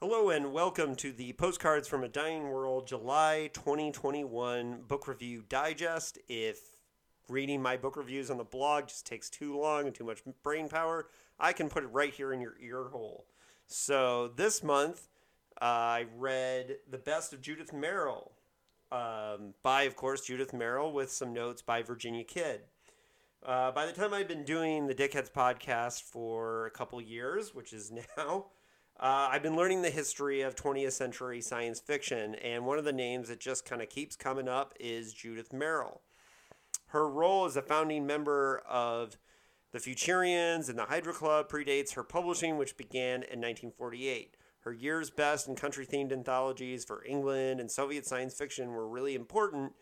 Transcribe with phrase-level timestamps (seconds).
[0.00, 6.20] Hello and welcome to the Postcards from a Dying World July 2021 book review digest.
[6.28, 6.76] If
[7.28, 10.68] reading my book reviews on the blog just takes too long and too much brain
[10.68, 11.08] power,
[11.40, 13.26] I can put it right here in your ear hole.
[13.66, 15.08] So this month,
[15.60, 18.30] uh, I read The Best of Judith Merril
[18.92, 22.60] um, by, of course, Judith Merril with some notes by Virginia Kidd.
[23.44, 27.72] Uh, by the time I've been doing the Dickheads podcast for a couple years, which
[27.72, 28.46] is now,
[29.00, 32.92] uh, I've been learning the history of 20th century science fiction, and one of the
[32.92, 36.00] names that just kind of keeps coming up is Judith Merril.
[36.88, 39.16] Her role as a founding member of
[39.70, 44.36] the Futurians and the Hydra Club predates her publishing, which began in 1948.
[44.62, 49.14] Her year's best and country themed anthologies for England and Soviet science fiction were really
[49.14, 49.74] important,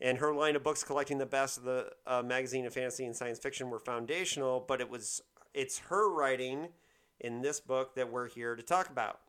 [0.00, 3.14] and her line of books collecting the best of the uh, magazine of fantasy and
[3.14, 5.20] science fiction were foundational, but it was
[5.52, 6.68] it's her writing
[7.20, 9.20] in this book that we're here to talk about.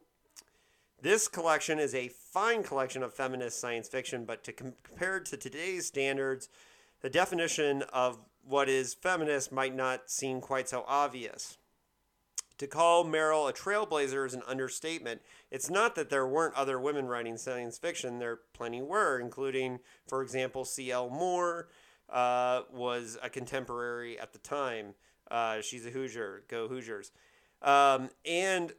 [1.02, 5.88] This collection is a fine collection of feminist science fiction, but to compared to today's
[5.88, 6.50] standards,
[7.02, 11.58] the definition of what is feminist might not seem quite so obvious.
[12.58, 15.22] To call Merril a trailblazer is an understatement.
[15.50, 20.22] It's not that there weren't other women writing science fiction, there plenty were, including, for
[20.22, 21.10] example, C.L.
[21.10, 21.70] Moore
[22.10, 24.96] uh, was a contemporary at the time.
[25.32, 26.44] Uh, she's a Hoosier.
[26.50, 27.14] Go Hoosiers.
[27.62, 28.74] Um, and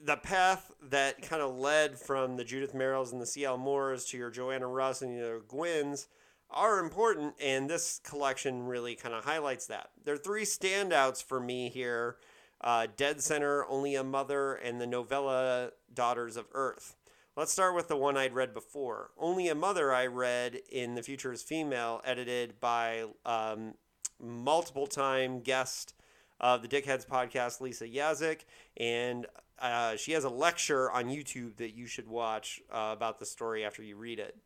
[0.00, 3.56] the path that kind of led from the Judith Merrils and the C.L.
[3.56, 6.06] Moores to your Joanna Russ and your Gwyns
[6.50, 9.90] are important, and this collection really kind of highlights that.
[10.04, 12.16] There are three standouts for me here
[12.60, 16.96] uh, Dead Center, Only a Mother, and the novella Daughters of Earth.
[17.36, 19.10] Let's start with the one I'd read before.
[19.18, 23.74] Only a Mother I read in The Future is Female, edited by um,
[24.20, 25.93] multiple time guest
[26.40, 28.40] of the Dickheads podcast, Lisa Yaszek,
[28.76, 29.26] and
[29.60, 33.64] uh, she has a lecture on YouTube that you should watch uh, about the story
[33.64, 34.36] after you read it.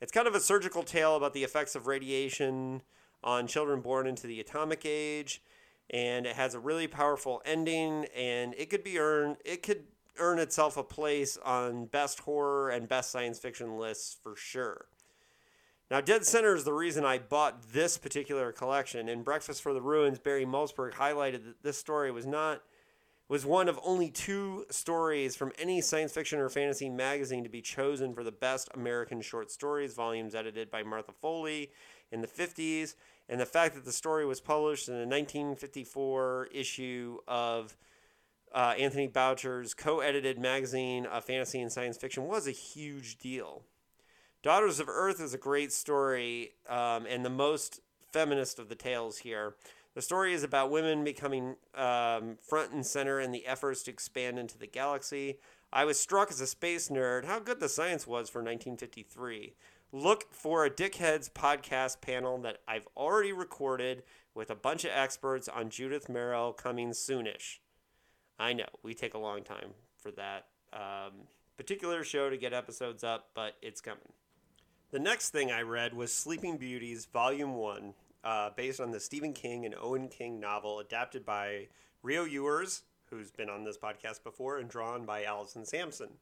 [0.00, 2.82] It's kind of a surgical tale about the effects of radiation
[3.22, 5.42] on children born into the atomic age,
[5.90, 9.36] and it has a really powerful ending, and it could be earned.
[9.44, 9.84] It could
[10.18, 14.86] earn itself a place on best horror and best science fiction lists for sure.
[15.90, 19.08] Now, Dead Center is the reason I bought this particular collection.
[19.08, 22.62] In Breakfast for the Ruins, Barry Malzberg highlighted that this story was not
[23.28, 27.60] was one of only two stories from any science fiction or fantasy magazine to be
[27.60, 31.70] chosen for the best American short stories volumes edited by Martha Foley
[32.10, 32.94] in the 50s,
[33.28, 37.76] and the fact that the story was published in a 1954 issue of
[38.54, 43.62] uh, Anthony Boucher's co-edited magazine of fantasy and science fiction was a huge deal.
[44.40, 47.80] Daughters of Earth is a great story um, and the most
[48.12, 49.56] feminist of the tales here.
[49.94, 54.38] The story is about women becoming um, front and center in the efforts to expand
[54.38, 55.38] into the galaxy.
[55.72, 59.54] I was struck as a space nerd how good the science was for 1953.
[59.90, 64.04] Look for a Dickheads podcast panel that I've already recorded
[64.34, 67.58] with a bunch of experts on Judith Merril coming soonish.
[68.38, 73.02] I know we take a long time for that um, particular show to get episodes
[73.02, 74.12] up, but it's coming.
[74.90, 77.92] The next thing I read was Sleeping Beauties, Volume 1,
[78.24, 81.68] uh, based on the Stephen King and Owen King novel adapted by
[82.02, 86.12] Rio Youers, who's been on this podcast before, and drawn by Alison Sampson.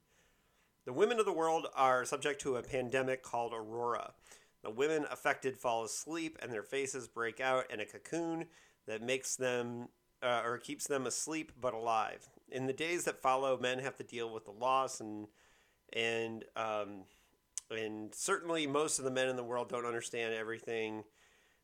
[0.85, 4.15] The women of the world are subject to a pandemic called Aurora.
[4.65, 8.47] The women affected fall asleep and their faces break out in a cocoon
[8.89, 9.91] that makes them
[10.25, 12.29] uh, or keeps them asleep but alive.
[12.51, 15.29] In the days that follow, men have to deal with the loss and
[15.93, 17.05] and um,
[17.71, 21.05] and certainly most of the men in the world don't understand everything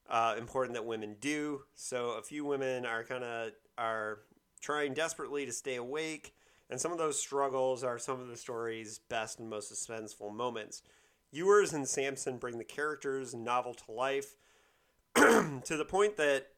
[0.08, 1.62] uh, important that women do.
[1.74, 4.20] So a few women are kind of are
[4.60, 6.34] trying desperately to stay awake,
[6.70, 10.82] and some of those struggles are some of the story's best and most suspenseful moments.
[11.32, 14.36] Youers and Sampson bring the characters and novel to life
[15.14, 16.48] to the point that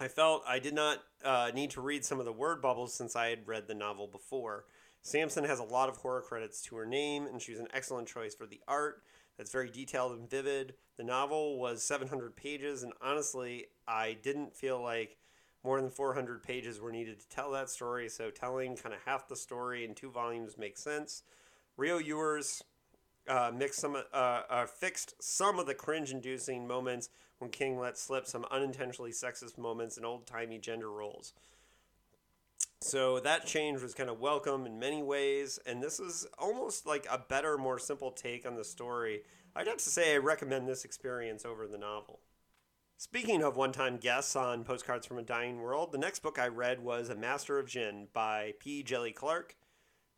[0.00, 3.14] I felt I did not uh, need to read some of the word bubbles since
[3.14, 4.64] I had read the novel before.
[5.04, 8.08] Sampson has a lot of horror credits to her name, and she was an excellent
[8.08, 9.02] choice for the art
[9.36, 10.74] that's very detailed and vivid.
[10.96, 15.18] The novel was 700 pages, and honestly, I didn't feel like
[15.62, 19.28] more than 400 pages were needed to tell that story, so telling kind of half
[19.28, 21.22] the story in two volumes makes sense.
[21.76, 22.62] Rio Youers
[23.28, 24.16] uh, mixed some, uh,
[24.48, 29.98] uh, fixed some of the cringe-inducing moments when King let slip some unintentionally sexist moments
[29.98, 31.34] and old-timey gender roles.
[32.84, 37.06] So that change was kind of welcome in many ways, and this is almost like
[37.10, 39.22] a better, more simple take on the story.
[39.56, 42.20] I'd have to say I recommend this experience over the novel.
[42.98, 46.48] Speaking of one time guests on Postcards from a Dying World, the next book I
[46.48, 48.84] read was A Master of Djinn by P.
[48.84, 49.56] Djèlí Clark.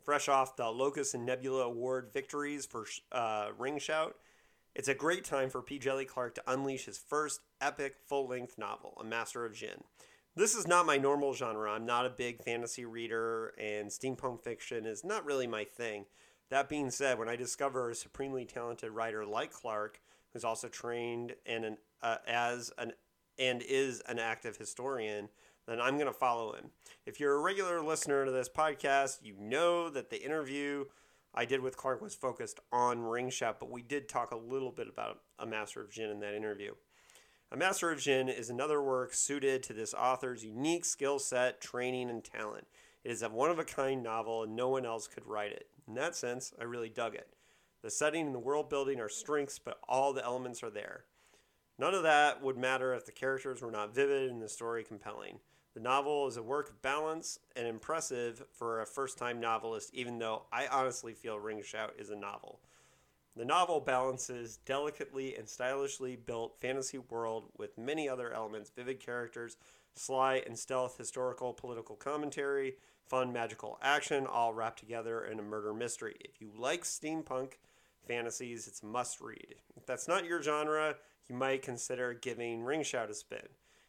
[0.03, 4.17] fresh off the Locus and Nebula Award victories for uh, Ring Shout.
[4.75, 5.79] It's a great time for P.
[5.79, 9.85] Djeli Clark to unleash his first epic full length novel, A Master of Djinn.
[10.38, 11.73] This is not my normal genre.
[11.73, 16.05] I'm not a big fantasy reader, and steampunk fiction is not really my thing.
[16.50, 19.99] That being said, when I discover a supremely talented writer like Clark,
[20.35, 22.93] who's also trained and an, uh, as an
[23.38, 25.31] and is an active historian,
[25.67, 26.71] then I'm going to follow him.
[27.06, 30.85] If you're a regular listener to this podcast, you know that the interview
[31.35, 34.71] I did with Clark was focused on Ring Shout, but we did talk a little
[34.71, 36.75] bit about A Master of Djinn in that interview.
[37.52, 42.10] A Master of Djinn is another work suited to this author's unique skill set, training,
[42.10, 42.66] and talent.
[43.04, 45.69] It is a one of a kind novel, and no one else could write it.
[45.87, 47.28] In that sense, I really dug it.
[47.82, 51.04] The setting and the world building are strengths, but all the elements are there.
[51.78, 55.38] None of that would matter if the characters were not vivid and the story compelling.
[55.75, 60.19] The novel is a work of balance and impressive for a first time novelist, even
[60.19, 62.58] though I honestly feel Ring Shout is a novel.
[63.37, 69.59] The novel balances delicately and stylishly built fantasy world with many other elements, vivid characters,
[69.94, 75.75] sly and stealth historical political commentary, fun magical action, all wrapped together in a murder
[75.75, 76.17] mystery.
[76.21, 77.59] If you like steampunk
[78.09, 79.56] fantasies, it's a must read.
[79.77, 80.97] If that's not your genre,
[81.29, 83.49] you might consider giving Ring Shout a spin.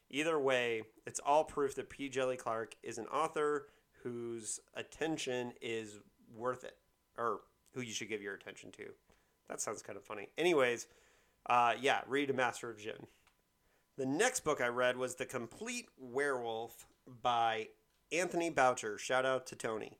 [0.09, 2.09] Either way, it's all proof that P.
[2.09, 3.67] Djeli Clark is an author
[4.03, 5.99] whose attention is
[6.35, 6.77] worth it,
[7.17, 7.39] or
[7.73, 8.87] who you should give your attention to.
[9.49, 10.29] That sounds kind of funny.
[10.37, 10.87] Anyways,
[11.49, 13.07] uh, yeah, read A Master of Djinn.
[13.97, 16.85] The next book I read was The Complete Werewolf
[17.21, 17.69] by
[18.11, 18.97] Anthony Boucher.
[18.97, 19.97] Shout out to Tony.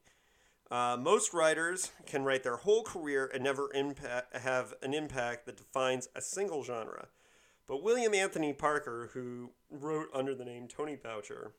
[0.70, 3.72] Uh, most writers can write their whole career and never
[4.34, 7.08] have an impact that defines a single genre.
[7.68, 11.54] But William Anthony Parker, who wrote under the name Tony Boucher,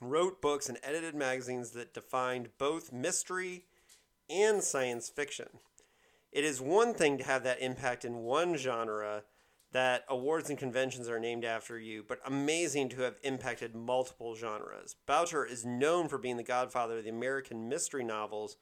[0.00, 3.64] wrote books and edited magazines that defined both mystery
[4.28, 5.48] and science fiction.
[6.36, 9.22] It is one thing to have that impact in one genre
[9.72, 14.96] that awards and conventions are named after you, but amazing to have impacted multiple genres.
[15.06, 18.58] Boucher is known for being the godfather of the American mystery novels,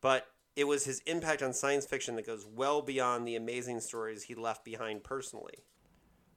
[0.00, 0.26] but
[0.56, 4.34] it was his impact on science fiction that goes well beyond the amazing stories he
[4.34, 5.62] left behind personally.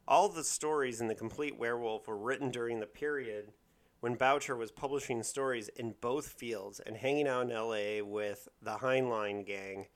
[0.08, 3.54] All the stories in The Complete Werewolf were written during the period
[4.02, 8.78] when Boucher was publishing stories in both fields and hanging out in LA with the
[8.78, 9.88] Heinlein gang.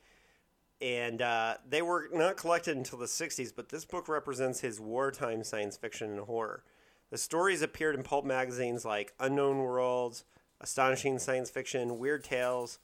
[0.84, 5.46] And uh, they were not collected until the 60s, but this book represents his wartime
[5.46, 6.66] science fiction and horror.
[7.10, 10.26] The stories appeared in pulp magazines like Unknown Worlds,
[10.60, 12.80] Astonishing Science Fiction, Weird Tales,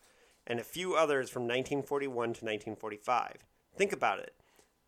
[0.48, 3.34] and a few others from 1941 to 1945.
[3.76, 4.34] Think about it.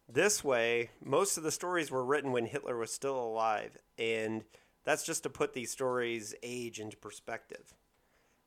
[0.08, 4.46] This way, most of the stories were written when Hitler was still alive, and
[4.86, 7.74] that's just to put these stories' age into perspective.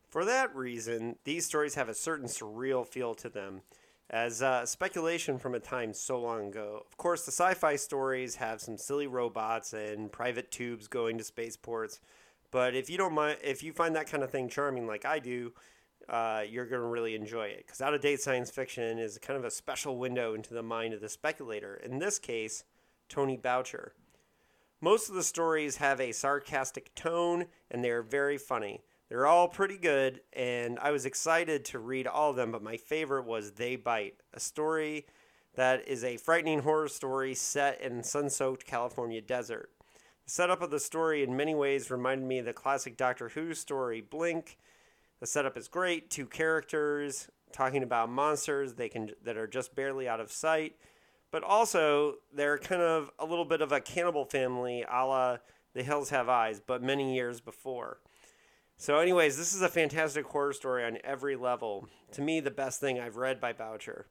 [0.08, 3.61] For that reason, these stories have a certain surreal feel to them,
[4.10, 6.84] as uh, speculation from a time so long ago.
[6.86, 11.24] Of course, the sci fi stories have some silly robots and private tubes going to
[11.24, 12.00] spaceports,
[12.50, 15.18] but if you don't mind, if you find that kind of thing charming like I
[15.18, 15.52] do,
[16.08, 17.64] uh, you're going to really enjoy it.
[17.66, 20.94] Because out of date science fiction is kind of a special window into the mind
[20.94, 21.74] of the speculator.
[21.76, 22.64] In this case,
[23.08, 23.94] Tony Boucher.
[24.80, 28.82] Most of the stories have a sarcastic tone and they are very funny.
[29.14, 32.76] They're all pretty good, and I was excited to read all of them, but my
[32.76, 35.06] favorite was They Bite, a story
[35.54, 39.71] that is a frightening horror story set in sun soaked California desert.
[40.25, 43.54] The setup of the story in many ways reminded me of the classic Doctor Who
[43.54, 44.59] story Blink
[45.21, 46.11] the setup is great.
[46.11, 50.75] Two characters talking about monsters they can that are just barely out of sight,
[51.30, 55.37] but also they're kind of a little bit of a cannibal family, a la
[55.73, 58.00] The Hills Have Eyes, but many years before.
[58.85, 61.88] So, anyways, this is a fantastic horror story on every level.
[62.12, 64.09] To me, the best thing I've read by Boucher.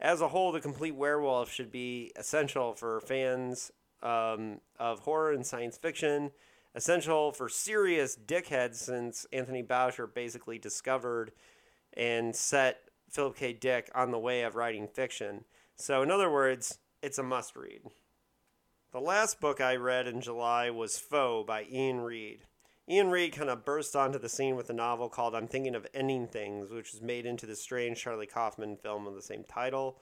[0.00, 3.70] As a whole, The Complete Werewolf should be essential for fans
[4.02, 6.30] um, of horror and science fiction
[6.74, 11.30] essential for serious dickheads since Anthony Boucher basically discovered
[11.92, 12.78] and set
[13.10, 13.52] Philip K.
[13.52, 15.44] Dick on the way of writing fiction.
[15.76, 17.82] So, in other words, it's a must read.
[18.90, 22.44] The last book I read in July was Foe by Iain Reid.
[22.90, 25.86] Iain Reid kind of burst onto the scene with a novel called I'm Thinking of
[25.94, 29.98] Ending Things, which was made into the strange Charlie Kaufman film of the same title.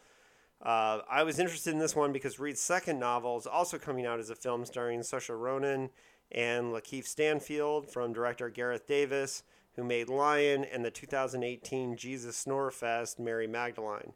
[0.60, 4.18] Uh, I was interested in this one because Reid's second novel is also coming out
[4.18, 5.90] as a film starring Saoirse Ronan
[6.32, 9.44] and Lakeith Stanfield from director Garth Davis,
[9.76, 14.12] who made Lion and the 2018 Jesus Snorefest Mary Magdalene.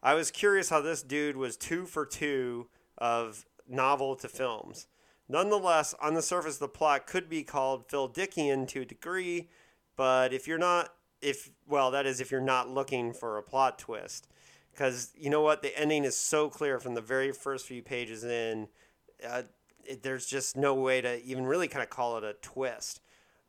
[0.00, 2.68] I was curious how this dude was two for two
[2.98, 4.86] of novel to films.
[5.30, 9.48] Nonetheless, on the surface, the plot could be called Phil Dickian to a degree,
[9.94, 13.78] but if you're not if well, that is if you're not looking for a plot
[13.78, 14.26] twist,
[14.72, 18.24] because you know what, the ending is so clear from the very first few pages
[18.24, 18.66] in.
[19.24, 19.42] Uh,
[19.84, 23.00] it, there's just no way to even really kind of call it a twist.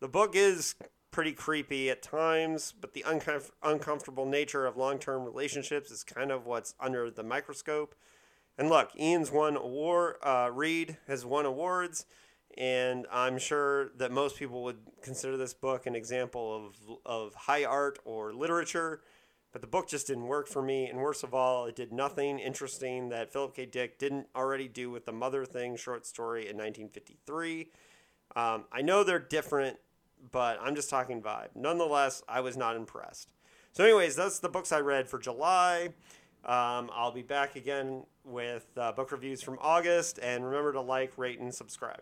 [0.02, 0.76] The book is
[1.10, 6.32] pretty creepy at times, but the uncomf- uncomfortable nature of long term relationships is kind
[6.32, 7.96] of what's under the microscope.
[8.58, 10.16] And look, Iain's won award.
[10.22, 12.06] Uh, Reid has won awards,
[12.58, 17.64] and I'm sure that most people would consider this book an example of of high
[17.64, 19.02] art or literature.
[19.52, 22.40] But the book just didn't work for me, and worst of all, it did nothing
[22.40, 23.66] interesting that Philip K.
[23.66, 27.68] Dick didn't already do with the Mother Thing short story in 1953.
[28.36, 29.78] Um, I know they're different,
[30.32, 31.50] but I'm just talking vibe.
[31.54, 33.34] Nonetheless, I was not impressed.
[33.74, 35.90] So, anyways, that's the books I read for July.
[36.44, 41.18] Um, I'll be back again with uh, book reviews from August, and remember to like,
[41.18, 42.02] rate, and subscribe.